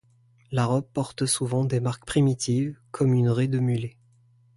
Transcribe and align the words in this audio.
La 0.51 0.65
robe 0.65 0.87
porte 0.91 1.27
souvent 1.27 1.63
des 1.63 1.79
marques 1.79 2.05
primitives, 2.05 2.75
comme 2.89 3.13
une 3.13 3.29
raie 3.29 3.47
de 3.47 3.59
mulet. 3.59 3.97